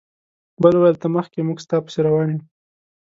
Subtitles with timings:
[0.61, 2.41] بل وویل ته مخکې موږ ستا پسې روان یو.